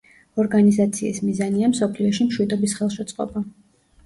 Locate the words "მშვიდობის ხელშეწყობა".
2.31-3.45